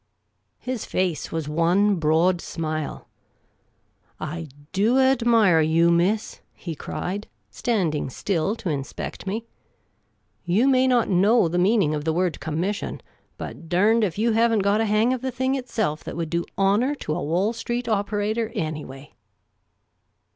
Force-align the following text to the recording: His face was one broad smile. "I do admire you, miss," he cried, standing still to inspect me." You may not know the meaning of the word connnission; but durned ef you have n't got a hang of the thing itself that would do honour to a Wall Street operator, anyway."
His 0.57 0.83
face 0.83 1.31
was 1.31 1.47
one 1.47 1.97
broad 1.97 2.41
smile. 2.41 3.07
"I 4.19 4.47
do 4.71 4.97
admire 4.97 5.61
you, 5.61 5.91
miss," 5.91 6.41
he 6.53 6.73
cried, 6.73 7.27
standing 7.51 8.09
still 8.09 8.55
to 8.55 8.69
inspect 8.71 9.27
me." 9.27 9.45
You 10.57 10.67
may 10.67 10.87
not 10.87 11.07
know 11.07 11.47
the 11.47 11.59
meaning 11.59 11.93
of 11.93 12.03
the 12.03 12.13
word 12.13 12.39
connnission; 12.41 13.01
but 13.37 13.69
durned 13.69 14.03
ef 14.03 14.17
you 14.17 14.31
have 14.31 14.51
n't 14.51 14.63
got 14.63 14.81
a 14.81 14.85
hang 14.85 15.13
of 15.13 15.21
the 15.21 15.29
thing 15.29 15.53
itself 15.53 16.03
that 16.05 16.17
would 16.17 16.31
do 16.31 16.45
honour 16.57 16.95
to 16.95 17.13
a 17.13 17.21
Wall 17.23 17.53
Street 17.53 17.87
operator, 17.87 18.51
anyway." 18.55 19.13